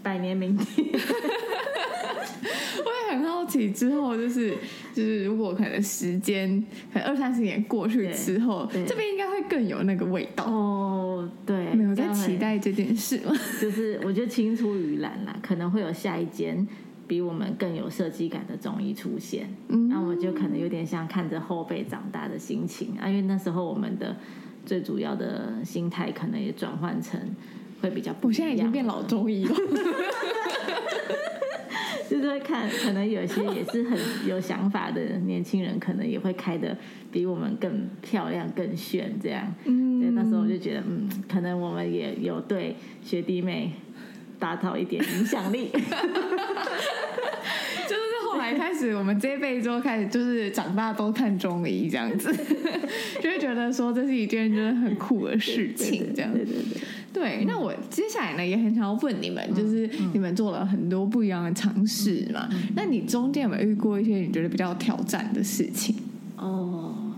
[0.02, 0.88] 百年名店。
[3.44, 4.50] 之后就是
[4.94, 11.28] 就是，如果可能时间可能二三十年过去之后，这边应该会更有那个味道哦。
[11.46, 13.32] 对，没有在期待这件事吗？
[13.60, 16.66] 就是我觉得青出于蓝啦，可能会有下一间
[17.06, 19.48] 比我们更有设计感的中医出现。
[19.68, 24.16] 嗯，那我就可能有点像看着后辈长大的心情啊，因为那时候我们的
[24.64, 27.20] 最主要的心态可能也转换成
[27.80, 28.46] 会比较不一样。
[28.46, 29.54] 我现在已经变老中医了。
[32.12, 33.98] 就是会看，可能有些也是很
[34.28, 36.76] 有想法的年轻人，可能也会开的
[37.10, 39.52] 比我们更漂亮、更炫这样。
[39.64, 43.72] 嗯，那时候我就觉得，嗯，可能我们也有对学弟妹
[44.42, 45.70] 达到一点影响力。
[47.88, 52.34] 就是后来开始，我们这一辈之后开始，就是长大都看中医这样子，
[53.22, 56.38] 就会觉得说这是一件真的很酷的事情，这样子。
[56.38, 56.82] 对对对。
[57.12, 65.94] 对，那我接下来呢也很想要问你们，嗯、就是你们做了很多不一样的尝试嘛，嗯、那你中间有没有遇过一些你觉得比较挑战的事情？
[66.36, 67.12] 哦，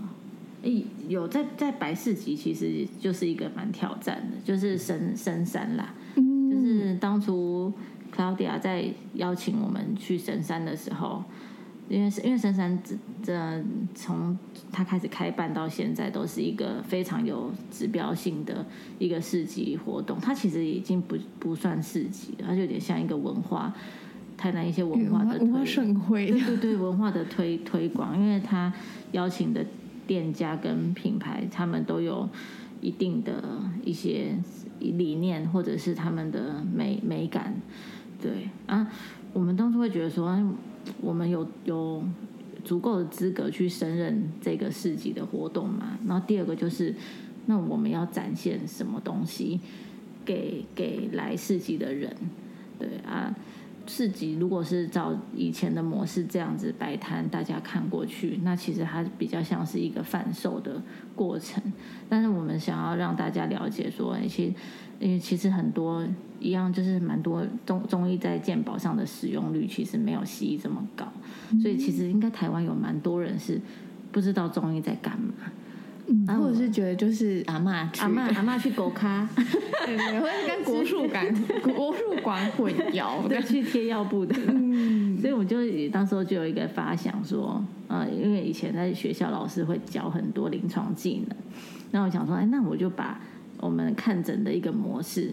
[0.63, 6.24] 诶，有在在白市集其实就是一个蛮挑战的，就是深深山啦，嗯、
[6.65, 7.71] 就是当初
[8.15, 11.23] Claudia 在邀请我们去神山的时候。
[11.87, 14.35] 因为是因为神山这这从
[14.71, 18.65] 它开始开办到现在，都是一个非常有指标性的
[18.97, 20.17] 一个市集活动。
[20.19, 23.71] 它其实已经不不算市集了，它就有点像一个文化，
[24.35, 28.19] 台南一些文化的推盛会，对对对，文化的推推广。
[28.19, 28.73] 因为他
[29.11, 29.63] 邀请的
[30.07, 32.27] 店家跟品牌，他们都有
[32.81, 34.35] 一定的一些
[34.79, 37.53] 理念，或者是他们的美美感。
[38.21, 38.91] 对啊，
[39.33, 40.37] 我们当初会觉得说。
[41.01, 42.03] 我们有有
[42.63, 45.97] 足够的资格去胜任这个市集的活动嘛？
[46.07, 46.93] 然后第二个就是，
[47.47, 49.59] 那我们要展现什么东西
[50.23, 52.15] 给给来市集的人？
[52.77, 53.35] 对啊，
[53.87, 60.81] 市集如果是照以前的模式这样子摆摊，大家看过去，那其实它比较像是一个贩售的
[61.15, 61.61] 过程。
[62.09, 64.53] 但是我们想要让大家了解说，一些。
[64.97, 66.07] 因为其实很多
[66.39, 71.05] 一样，就是蛮多中中医在健保上的使用率其实没有西医这么高，
[71.61, 73.59] 所以其实应该台湾有蛮多人是
[74.13, 75.33] 不知道中医在干嘛，
[76.07, 79.27] 嗯，或者是觉得就是阿妈阿妈阿妈去狗咖，
[79.85, 85.57] 对 对，或者是跟国术馆 国术馆混淆， 对，去贴药布的，嗯，所以我就
[85.91, 91.37] 当时候就有一个发想说，呃，因为以前在学校老师会教很多临床技能，
[91.91, 93.19] 那我想说，哎，那我就把。
[93.61, 95.31] 我们看诊的一个模式，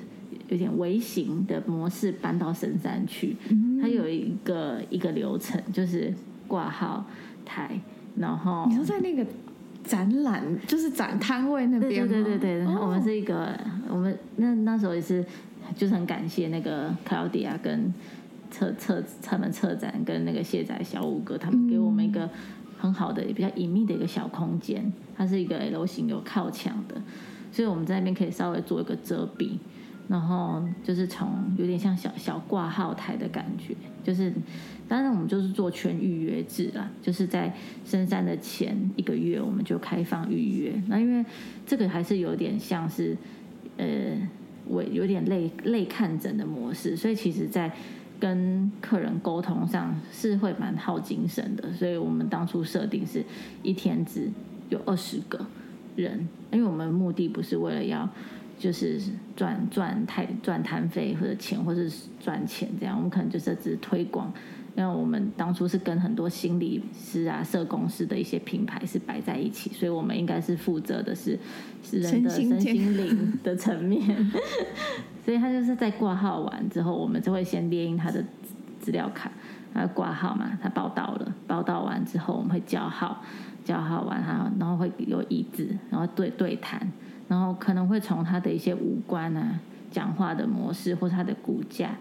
[0.49, 3.37] 有点微型的模式搬到深山去。
[3.81, 6.15] 它有一个一个流程，就是
[6.47, 7.05] 挂号
[7.45, 7.79] 台，
[8.17, 9.27] 然后你说在那个
[9.85, 12.07] 展览，就是展摊位那边。
[12.09, 15.25] 对对对对，然后我们是一个，我们那那时候也是，
[15.75, 17.93] 就是很感谢那个 Claudia 跟
[18.51, 22.29] 策策他们策展跟那个卸载小五哥他们给我们一个
[22.79, 24.93] 很好的、也比较隐秘的一个小空间。
[25.17, 27.01] 它是一个 L 型有靠墙的。
[27.51, 29.59] 所以我们在那边可以稍微做一个遮蔽，
[30.09, 34.33] 然后就是从有点像小小挂号台的感觉，就是
[34.93, 37.51] 当然我们就是做全预约制啦，就是在
[37.83, 40.75] 深山的前一个月我们就开放预约。
[40.87, 41.25] 那因为
[41.67, 43.17] 这个还是有点像是
[43.79, 43.87] 呃，
[44.67, 47.73] 我有点类类看诊的模式，所以其实在
[48.21, 51.73] 跟客人沟通上是会蛮耗精神的。
[51.73, 53.25] 所以我们当初设定是
[53.63, 54.29] 一天只
[54.69, 55.47] 有二十个
[55.97, 58.07] 人，因为我们目的不是为了要
[58.59, 59.01] 就是
[59.35, 64.31] 赚赚太赚摊费或者钱，或者是赚钱这样，我们可能就是只是推广。
[64.75, 71.39] 因为我们当初是跟很多心理师啊、社工师的一些品牌是摆在一起，所以我们应该是负责的是
[71.83, 74.03] 是人的身心灵的层面。
[75.25, 78.25] 所以他就是在挂号完之后，我们就会先列印他的
[78.81, 79.31] 资料卡，
[79.75, 83.23] 他挂号嘛，他报到了，报到完之后我们会叫号，
[83.65, 86.91] 叫号完他然后会有椅子，然后对对谈，
[87.29, 89.61] 然后可能会从他的一些五官啊、
[89.91, 91.95] 讲话的模式或他的骨架。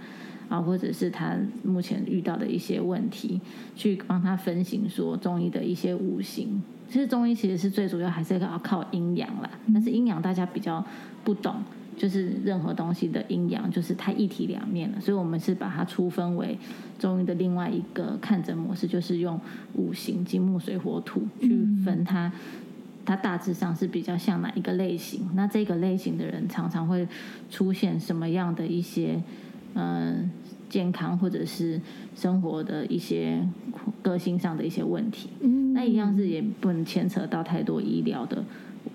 [0.52, 1.34] 啊，或者是他
[1.64, 3.40] 目前遇到的一些问题，
[3.74, 6.62] 去帮他分型说中医的一些五行。
[6.90, 10.86] 其实中医其实是最主要还是要靠阴阳啦，但是阴阳大家比较
[11.24, 11.56] 不懂，
[11.96, 16.58] 就是任何东西的阴阳就是太一体两面了，所以我们是把它粗分为
[17.00, 19.40] 中医的另外一个看诊模式，就是用
[19.76, 22.30] 五行金木水火土去分它，
[23.06, 25.30] 它大致上是比较像哪一个类型？
[25.34, 27.08] 那这个类型的人常常会
[27.50, 29.24] 出现什么样的一些
[29.76, 30.30] 嗯？
[30.72, 31.80] 健康或者是
[32.16, 33.46] 生活的一些
[34.02, 38.42] 个性上的一些问题，嗯，那一样是也不能牵扯到太多医疗的。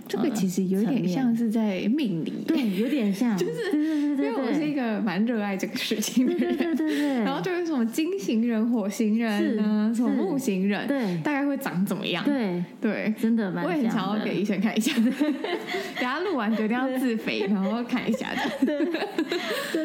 [0.08, 7.08] 这个其实有点像是在命理，对，有点像， 就是因为我是一个蛮热爱这个事情的人，对对对对。
[7.26, 12.24] 然后就是什么金型人、火型人啊，什么木型人，对，大概会长怎么样？
[12.24, 13.64] 对对，真的蛮。
[13.64, 18.92] 我也很想要给医生看一下， 等下录完决定要自肥，然后看一下的，对对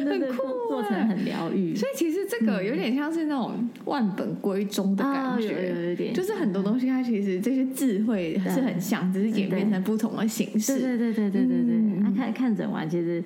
[0.04, 1.76] 对，很酷，过程很疗愈。
[1.76, 10.16] 所以其实这个有点像是那种万本归宗的感觉，有点，就是很多东西它其实这些智慧是很像，只是演变成不同。
[10.16, 10.80] 的形式？
[10.80, 11.76] 对对对对对对对。
[12.02, 13.24] 那、嗯啊、看看诊完，其实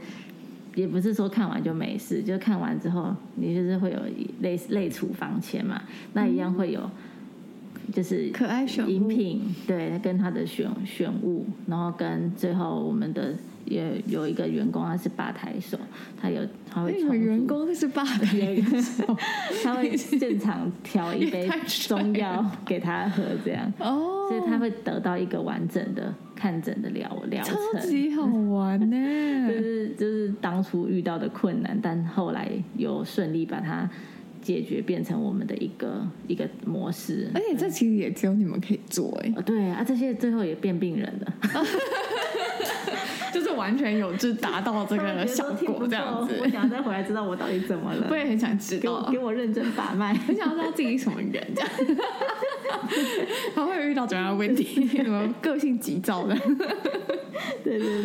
[0.76, 4.00] 也不是说看完就没事，就看完之后，你就是会有
[4.42, 5.82] 类似类处方签嘛，
[6.14, 6.90] 那一样会有，
[7.94, 13.36] 就是可爱选饮品，对，跟他的选选物，然后跟最后我们的。
[13.66, 15.78] 也有一个员工，他是吧台手，
[16.20, 17.00] 他有他会。
[17.00, 19.18] 有员工是吧台手，
[19.64, 21.50] 他会 现场调一杯
[21.88, 23.72] 中药给他喝，这样。
[23.80, 28.96] 哦，所以他会得到一个完整的看诊的疗疗程，超级好玩呢。
[29.48, 33.90] 就是就是当初遇到的困难，但后来有顺利把它
[34.46, 37.32] 解决，变成我们的一个一个模式。
[37.34, 41.34] 而且这其实也只有你们可以做哎，对啊，这些最后也变病人了。
[43.34, 46.36] 就是完全有就达到这个效果这样子。
[46.42, 48.08] 我想要再回来知道我到底怎么了。
[48.10, 51.70] 我也很想知道，给我认真把脉，很想知道自己什么人这样。
[53.56, 54.88] 还会有遇到怎样的问题？
[54.88, 56.36] 什么个性急躁的？
[57.64, 58.02] 对对对，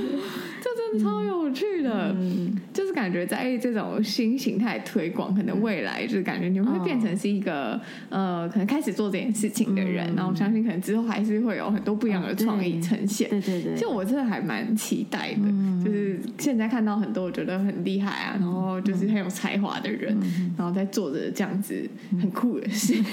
[0.60, 2.14] 这真的超有趣的。
[2.18, 10.12] 嗯，就是感觉在这种新形态推广，可能未来就是感觉你们会变成是一个呃，可能开始做这件事情的人。
[10.16, 13.28] 然后我相信，可能之后还是会有很多不一样的创意呈现。
[13.30, 15.32] 对对对，就我真的还蛮期待。
[15.34, 20.16] 的，就是现在看到很多我觉得很厉害啊，然后就是很有才华的人，
[20.56, 21.88] 然后在做着这样子
[22.20, 22.94] 很酷的事。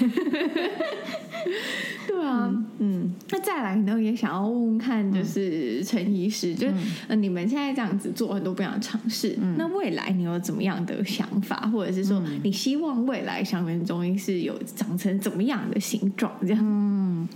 [2.08, 6.74] 对啊，嗯，那再来呢，也想要问问看，就是陈医师，就是
[7.08, 16.32] 呃，你们现在这样子做很多不一样的尝试，那未来你有怎么样的想法，或者是说你希望未来香氛中医是有长成怎么样的形状？
[16.42, 17.28] 这样，嗯。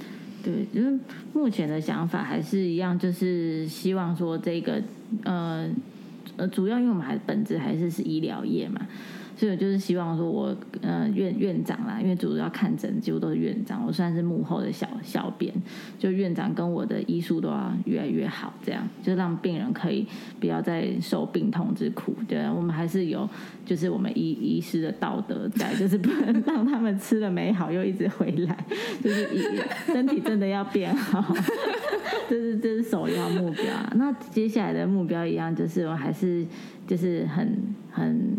[0.44, 0.98] 对，就是
[1.32, 4.82] 目前的想法还是一样，就是希望说这个，
[5.22, 5.70] 呃，
[6.36, 8.80] 呃，主要因为我们还本质还是是医疗业嘛。
[9.42, 15.52] 所以就是希望说我，我呃院院长啦，因为主要看诊几乎都是院长，我算是幕后的小小编，
[15.98, 20.06] 就院长跟我的医术都要越来越好，这样就让病人可以
[20.38, 22.14] 不要再受病痛之苦。
[22.28, 23.28] 对，我们还是有
[23.66, 28.64] 就是我们医医师的道德在，就是不能让他们吃了没好又一直回来，
[29.02, 29.28] 就是
[29.86, 31.34] 身体真的要变好，
[32.30, 33.64] 这是这是首要目标。
[33.96, 36.46] 那接下来的目标一样，就是我还是
[36.86, 37.58] 就是很
[37.90, 38.36] 很。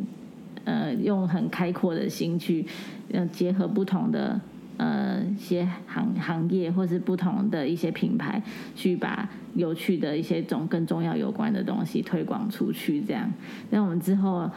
[0.66, 2.66] 呃，用很开阔的心去，
[3.11, 4.39] 呃，结合不同的
[4.78, 8.41] 呃一些行行业，或是不同的一些品牌，
[8.76, 13.01] 去把有趣的一些种跟中药有关的东西推广出去。
[13.01, 13.32] 这样，
[13.70, 14.49] 那我们之后，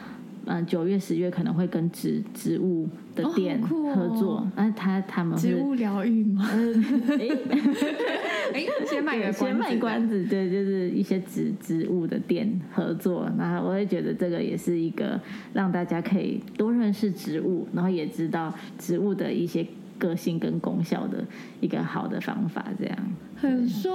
[0.47, 4.47] 嗯、呃，九月、十月可能会跟植植物的店合作。
[4.55, 6.49] 那、哦，他他们植物疗愈吗？
[8.53, 15.19] 哎， 先卖个先卖关子，对，就是一些植植物的店合作，那我也觉得这个也是一个
[15.53, 19.65] 让大家可以多认识植物，然后也知道植物的一些
[19.97, 21.23] 个性跟功效的
[21.61, 22.97] 一个好的方法，这样。
[23.35, 23.91] 很帅，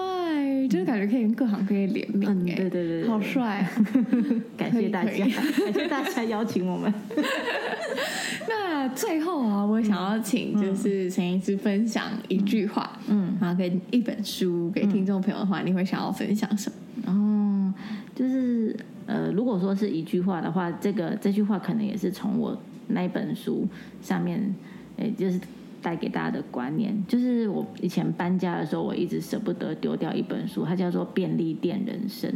[0.69, 3.69] 就是感觉可以跟各行各业联名，嗯，对对对，对，好帅，
[4.57, 5.25] 感谢大家，
[5.65, 6.93] 感谢大家邀请我们。
[8.49, 16.71] 那最后啊，我想要请就是陈医师分享一句话，嗯，然后给一本书给听众朋友的话，你会想要分享什
[17.05, 17.13] 么？
[17.13, 17.75] 哦，
[18.15, 18.77] 就是
[19.07, 22.57] 呃，如果说是一句话的话，这个这句话可能也是从我
[22.89, 23.67] 那本书
[24.01, 24.55] 上面，
[24.99, 25.41] 诶，就是
[25.83, 32.31] 带给大家的观念，就是我以前搬家的时候，我一直舍不得丢掉一本书，它叫做《便利店人生》。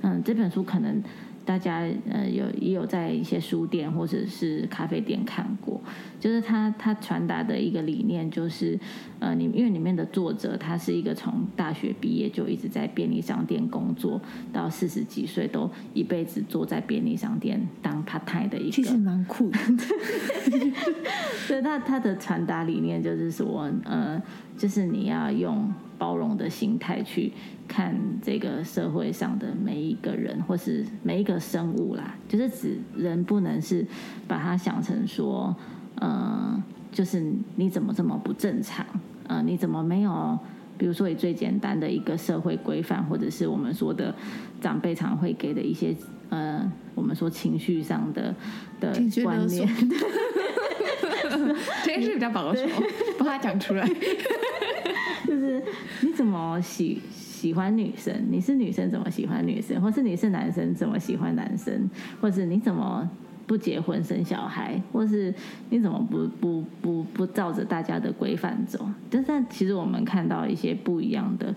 [0.00, 1.02] 嗯，这本书可能。
[1.48, 1.78] 大家
[2.10, 5.80] 呃有也有在一些书店或者是咖啡店看过，
[6.20, 8.78] 就是他他传达的一个理念就是，
[9.18, 14.20] 呃，你因为里面的作者他是一个从大学毕业就一直在便利商店工作，
[14.52, 19.58] 到四十几岁都一辈子坐在便利商店当 part time 的一个，其实蛮酷的。
[21.48, 24.22] 所以他他的传达理念就是说，呃，
[24.58, 27.32] 就是你要用包容的心态去。
[27.68, 33.86] 看这个社会上的每一个人，或是每一个生物啦，就是指人不能是
[34.26, 35.54] 把它想成说，
[35.96, 38.86] 呃，就是你怎么这么不正常？
[39.26, 40.38] 呃，你怎么没有？
[40.78, 44.14] 比如说以最简单的一个社会规范，或者是我们说的
[44.62, 45.94] 长辈常会给的一些
[46.30, 48.34] 呃，我们说情绪上的
[48.80, 48.92] 的
[49.22, 49.68] 观念，
[51.84, 52.62] 这件事比较保守，
[53.18, 53.86] 把它讲出来，
[55.38, 55.62] 是
[56.02, 57.00] 你怎么喜？
[57.38, 61.88] 喜欢女生，你是女生怎么喜欢女生，或是你是男生怎么喜欢男生，
[62.20, 63.08] 或是你怎么
[63.46, 65.32] 不结婚生小孩，或是
[65.70, 68.90] 你怎么不不不不照着大家的规范走？
[69.08, 71.54] 但是其实我们看到一些不一样的。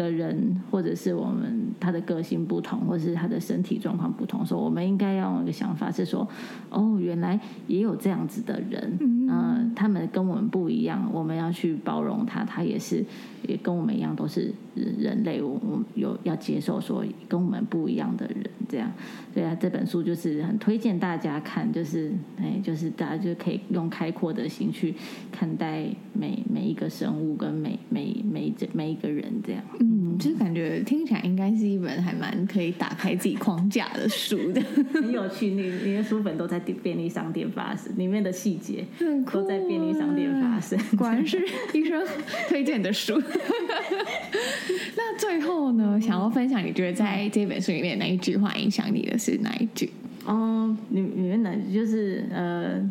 [0.00, 6.26] 的人，或者是我们他的个性不同，或者是他的身体状况不同，说我们应该要有一个想法是说，
[6.70, 13.04] 哦，原来也有这样子的人，嗯、呃，他们跟我们不一样，我们要去包容他，他也是
[13.46, 18.90] 也跟我们一样都是人类，我们有要接受说跟我们不一样的人，这样，
[19.34, 24.94] 对啊，这本书就是很推荐大家看，就是哎，就是大家就可以用开阔的心去
[25.30, 29.62] 看待每每一个生物跟每每每这每一个人这样。
[29.80, 34.60] 嗯，就是感觉听起来应该是一本还蛮可以打开自己框架的书的，
[34.92, 35.48] 很有趣。
[35.48, 38.84] 你你的书本都在便利商店发生，里面的细节
[39.30, 41.38] 都在便利商店发生，果然是
[41.72, 42.02] 医生
[42.48, 43.20] 推荐的书。
[44.96, 49.90] 那最后呢，想要分享你觉得在这本书里面哪一句话影响你的是哪一句？
[50.26, 52.90] 哦，里里面哪句就是呃。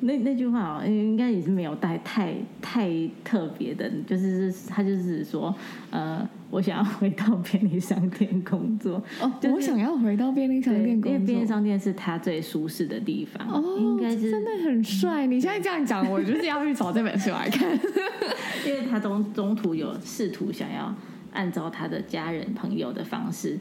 [0.00, 2.90] 那那句话哦，应该也是没有带太太
[3.24, 5.54] 特别的，就是他就是说，
[5.90, 9.02] 呃，我想要回到便利商店工作。
[9.20, 13.48] 哦，就是、我想要回到便利商店工作，因为便利商店是他最舒适的地方。
[13.48, 15.26] 哦，应该是真的很帅。
[15.26, 17.70] 你现在这样讲，我就是要去找这本书来看，
[18.66, 20.94] 因为他中中途有试图想要
[21.32, 23.58] 按照他的家人朋友的方式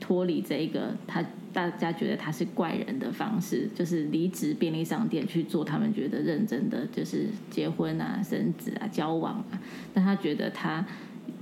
[0.00, 1.24] 脱离这一个他。
[1.56, 9.58] 大家觉得他是怪人的方式，就是离职便利商店去做他们觉得认真的，就是结婚啊、生子啊、交往啊。
[9.94, 10.84] 但他觉得他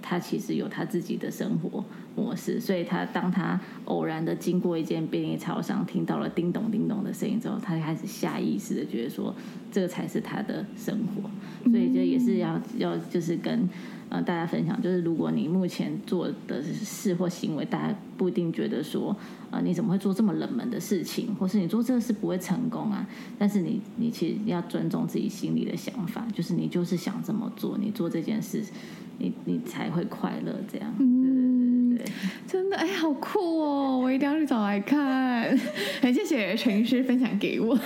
[0.00, 1.84] 他其实有他自己的生活
[2.14, 9.34] 模式，所以他当他偶然的经过一间便利超商，听到了叮咚叮咚的声音之后，他就开始下意识的觉得说，
[9.72, 11.28] 这个才是他的生活。
[11.68, 13.68] 所以这也是要要就是跟。
[14.14, 19.16] 呃，大家分享就是，如果你目前做的事或行为，大家不一定觉得说，
[19.50, 23.04] 呃，你怎么会做这么冷门的事情，或是你做这个事不会成功啊？
[23.36, 28.62] 但是你，你其实要尊重自己心里的想法，就是你就是想这么做，你做这件事，
[29.18, 30.52] 你你才会快乐。
[30.72, 32.12] 这样，嗯，对对对，
[32.46, 33.98] 真的，哎，好酷哦！
[33.98, 35.23] 我一定要去找来看。
[36.00, 37.78] 很谢谢陈医师分享给我。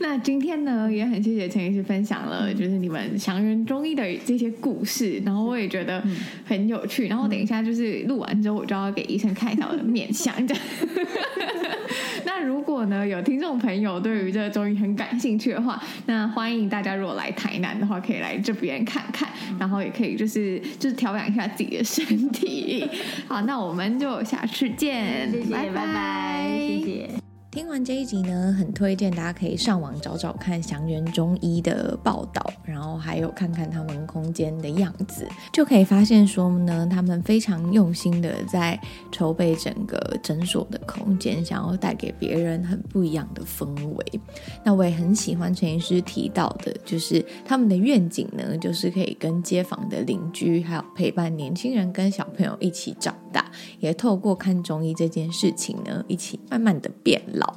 [0.00, 6.02] 那今天呢，也很谢谢陈医师分享了，就是你们祥人中医的这些故事，然后我也觉得
[6.44, 7.08] 很有趣。
[7.08, 10.34] 然后等一下就是录完之后，我就要给医生看一下我的面相。
[10.46, 10.64] 这样。
[12.24, 19.28] 那如果呢，有听众朋友对于这个中医很感兴趣的话，那欢迎大家如果来台南的话，可以来这边看看，
[19.58, 22.86] 然后也可以就是就是调养一下自己的身体。
[23.26, 24.97] 好，那我们就下次见，
[25.30, 27.27] 谢谢，拜拜，拜拜，谢谢。
[27.50, 38.78] 听完这一集呢，很推荐大家可以上网找找看祥源中医的报道，然后还有看看他们空间的样子，就可以发现说呢，他们非常用心的在
[39.10, 44.20] 筹备整个诊所的空间，想要带给别人很不一样的氛围。
[44.62, 57.47] 那我也很喜欢陈医师提到的，就是他们的愿景呢，就是可以跟街坊的邻居，还有陪伴年轻人跟小朋友一起长大，也透过看中医这件事情呢，一起慢慢的变老。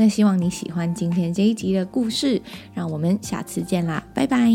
[0.00, 2.40] 那希望你喜欢今天这一集的故事，
[2.72, 4.50] 让我们下次见啦，拜拜。